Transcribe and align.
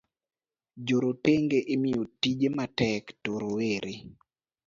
Joretenge 0.87 1.59
imiyo 1.75 2.03
tije 2.21 2.49
matek 2.57 3.03
to 3.23 3.31
rowere 3.41 3.93